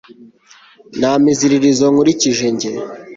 nta 0.99 1.11
miziririzo 1.23 1.85
nkurikije 1.93 2.45
njye 2.55 2.71